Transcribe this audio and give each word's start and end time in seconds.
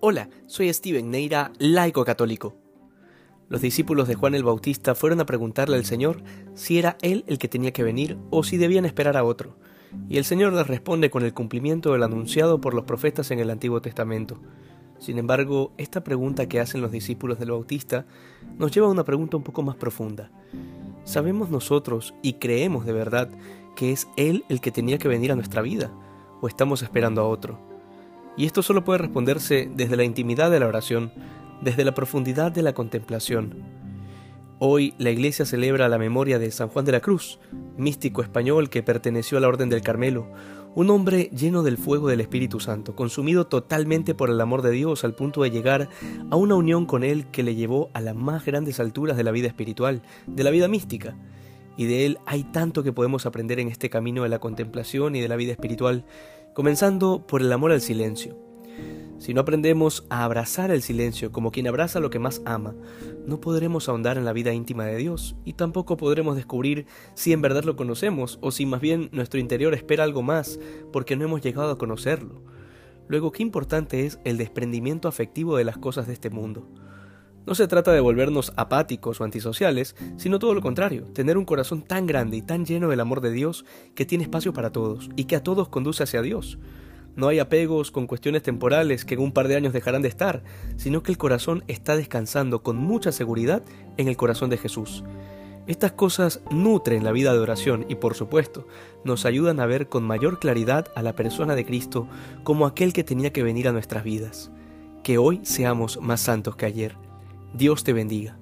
Hola, 0.00 0.28
soy 0.46 0.72
Steven 0.72 1.10
Neira, 1.10 1.50
laico 1.58 2.04
católico. 2.04 2.54
Los 3.48 3.60
discípulos 3.60 4.06
de 4.06 4.14
Juan 4.14 4.36
el 4.36 4.44
Bautista 4.44 4.94
fueron 4.94 5.20
a 5.20 5.26
preguntarle 5.26 5.76
al 5.76 5.84
Señor 5.84 6.22
si 6.54 6.78
era 6.78 6.96
Él 7.02 7.24
el 7.26 7.38
que 7.38 7.48
tenía 7.48 7.72
que 7.72 7.82
venir 7.82 8.16
o 8.30 8.44
si 8.44 8.58
debían 8.58 8.84
esperar 8.84 9.16
a 9.16 9.24
otro. 9.24 9.56
Y 10.08 10.18
el 10.18 10.24
Señor 10.24 10.52
les 10.52 10.68
responde 10.68 11.10
con 11.10 11.24
el 11.24 11.34
cumplimiento 11.34 11.92
del 11.92 12.04
anunciado 12.04 12.60
por 12.60 12.74
los 12.74 12.84
profetas 12.84 13.32
en 13.32 13.40
el 13.40 13.50
Antiguo 13.50 13.82
Testamento. 13.82 14.40
Sin 15.00 15.18
embargo, 15.18 15.72
esta 15.78 16.04
pregunta 16.04 16.48
que 16.48 16.60
hacen 16.60 16.80
los 16.80 16.92
discípulos 16.92 17.40
del 17.40 17.50
Bautista 17.50 18.06
nos 18.56 18.70
lleva 18.70 18.86
a 18.86 18.92
una 18.92 19.04
pregunta 19.04 19.36
un 19.36 19.42
poco 19.42 19.64
más 19.64 19.74
profunda. 19.74 20.30
¿Sabemos 21.02 21.50
nosotros 21.50 22.14
y 22.22 22.34
creemos 22.34 22.86
de 22.86 22.92
verdad 22.92 23.30
que 23.74 23.90
es 23.90 24.06
Él 24.16 24.44
el 24.48 24.60
que 24.60 24.70
tenía 24.70 24.98
que 24.98 25.08
venir 25.08 25.32
a 25.32 25.36
nuestra 25.36 25.60
vida? 25.60 25.90
¿O 26.40 26.46
estamos 26.46 26.82
esperando 26.82 27.20
a 27.20 27.26
otro? 27.26 27.67
Y 28.38 28.46
esto 28.46 28.62
solo 28.62 28.84
puede 28.84 29.00
responderse 29.00 29.68
desde 29.74 29.96
la 29.96 30.04
intimidad 30.04 30.48
de 30.52 30.60
la 30.60 30.68
oración, 30.68 31.10
desde 31.60 31.84
la 31.84 31.92
profundidad 31.92 32.52
de 32.52 32.62
la 32.62 32.72
contemplación. 32.72 33.52
Hoy 34.60 34.94
la 34.96 35.10
Iglesia 35.10 35.44
celebra 35.44 35.88
la 35.88 35.98
memoria 35.98 36.38
de 36.38 36.52
San 36.52 36.68
Juan 36.68 36.84
de 36.84 36.92
la 36.92 37.00
Cruz, 37.00 37.40
místico 37.76 38.22
español 38.22 38.70
que 38.70 38.84
perteneció 38.84 39.38
a 39.38 39.40
la 39.40 39.48
Orden 39.48 39.70
del 39.70 39.82
Carmelo, 39.82 40.28
un 40.76 40.88
hombre 40.90 41.30
lleno 41.36 41.64
del 41.64 41.78
fuego 41.78 42.06
del 42.06 42.20
Espíritu 42.20 42.60
Santo, 42.60 42.94
consumido 42.94 43.48
totalmente 43.48 44.14
por 44.14 44.30
el 44.30 44.40
amor 44.40 44.62
de 44.62 44.70
Dios 44.70 45.02
al 45.02 45.16
punto 45.16 45.42
de 45.42 45.50
llegar 45.50 45.88
a 46.30 46.36
una 46.36 46.54
unión 46.54 46.86
con 46.86 47.02
Él 47.02 47.26
que 47.32 47.42
le 47.42 47.56
llevó 47.56 47.90
a 47.92 48.00
las 48.00 48.14
más 48.14 48.44
grandes 48.44 48.78
alturas 48.78 49.16
de 49.16 49.24
la 49.24 49.32
vida 49.32 49.48
espiritual, 49.48 50.02
de 50.28 50.44
la 50.44 50.50
vida 50.50 50.68
mística. 50.68 51.16
Y 51.76 51.86
de 51.86 52.06
Él 52.06 52.18
hay 52.26 52.44
tanto 52.44 52.84
que 52.84 52.92
podemos 52.92 53.26
aprender 53.26 53.58
en 53.58 53.68
este 53.68 53.90
camino 53.90 54.22
de 54.22 54.28
la 54.28 54.38
contemplación 54.38 55.16
y 55.16 55.20
de 55.20 55.28
la 55.28 55.36
vida 55.36 55.52
espiritual, 55.52 56.04
comenzando 56.58 57.24
por 57.24 57.40
el 57.40 57.52
amor 57.52 57.70
al 57.70 57.80
silencio. 57.80 58.36
Si 59.20 59.32
no 59.32 59.42
aprendemos 59.42 60.04
a 60.10 60.24
abrazar 60.24 60.72
el 60.72 60.82
silencio 60.82 61.30
como 61.30 61.52
quien 61.52 61.68
abraza 61.68 62.00
lo 62.00 62.10
que 62.10 62.18
más 62.18 62.42
ama, 62.46 62.74
no 63.24 63.40
podremos 63.40 63.88
ahondar 63.88 64.18
en 64.18 64.24
la 64.24 64.32
vida 64.32 64.52
íntima 64.52 64.84
de 64.84 64.96
Dios 64.96 65.36
y 65.44 65.52
tampoco 65.52 65.96
podremos 65.96 66.34
descubrir 66.34 66.86
si 67.14 67.32
en 67.32 67.42
verdad 67.42 67.62
lo 67.62 67.76
conocemos 67.76 68.40
o 68.42 68.50
si 68.50 68.66
más 68.66 68.80
bien 68.80 69.08
nuestro 69.12 69.38
interior 69.38 69.72
espera 69.72 70.02
algo 70.02 70.22
más 70.22 70.58
porque 70.92 71.14
no 71.14 71.22
hemos 71.22 71.42
llegado 71.42 71.70
a 71.70 71.78
conocerlo. 71.78 72.42
Luego, 73.06 73.30
qué 73.30 73.44
importante 73.44 74.04
es 74.04 74.18
el 74.24 74.36
desprendimiento 74.36 75.06
afectivo 75.06 75.56
de 75.56 75.62
las 75.62 75.78
cosas 75.78 76.08
de 76.08 76.14
este 76.14 76.28
mundo. 76.28 76.66
No 77.48 77.54
se 77.54 77.66
trata 77.66 77.92
de 77.92 78.00
volvernos 78.00 78.52
apáticos 78.56 79.22
o 79.22 79.24
antisociales, 79.24 79.96
sino 80.18 80.38
todo 80.38 80.52
lo 80.52 80.60
contrario, 80.60 81.04
tener 81.14 81.38
un 81.38 81.46
corazón 81.46 81.80
tan 81.80 82.06
grande 82.06 82.36
y 82.36 82.42
tan 82.42 82.66
lleno 82.66 82.88
del 82.88 83.00
amor 83.00 83.22
de 83.22 83.30
Dios 83.30 83.64
que 83.94 84.04
tiene 84.04 84.24
espacio 84.24 84.52
para 84.52 84.70
todos 84.70 85.08
y 85.16 85.24
que 85.24 85.34
a 85.34 85.42
todos 85.42 85.70
conduce 85.70 86.02
hacia 86.02 86.20
Dios. 86.20 86.58
No 87.16 87.28
hay 87.28 87.38
apegos 87.38 87.90
con 87.90 88.06
cuestiones 88.06 88.42
temporales 88.42 89.06
que 89.06 89.14
en 89.14 89.20
un 89.20 89.32
par 89.32 89.48
de 89.48 89.56
años 89.56 89.72
dejarán 89.72 90.02
de 90.02 90.08
estar, 90.08 90.42
sino 90.76 91.02
que 91.02 91.10
el 91.10 91.16
corazón 91.16 91.64
está 91.68 91.96
descansando 91.96 92.62
con 92.62 92.76
mucha 92.76 93.12
seguridad 93.12 93.62
en 93.96 94.08
el 94.08 94.18
corazón 94.18 94.50
de 94.50 94.58
Jesús. 94.58 95.02
Estas 95.66 95.92
cosas 95.92 96.42
nutren 96.50 97.02
la 97.02 97.12
vida 97.12 97.32
de 97.32 97.38
oración 97.38 97.86
y 97.88 97.94
por 97.94 98.14
supuesto 98.14 98.66
nos 99.04 99.24
ayudan 99.24 99.58
a 99.58 99.64
ver 99.64 99.88
con 99.88 100.04
mayor 100.04 100.38
claridad 100.38 100.88
a 100.94 101.02
la 101.02 101.14
persona 101.14 101.54
de 101.54 101.64
Cristo 101.64 102.08
como 102.44 102.66
aquel 102.66 102.92
que 102.92 103.04
tenía 103.04 103.32
que 103.32 103.42
venir 103.42 103.68
a 103.68 103.72
nuestras 103.72 104.04
vidas. 104.04 104.50
Que 105.02 105.16
hoy 105.16 105.40
seamos 105.44 105.98
más 106.02 106.20
santos 106.20 106.54
que 106.54 106.66
ayer. 106.66 107.07
Dios 107.58 107.82
te 107.82 107.92
bendiga. 107.92 108.38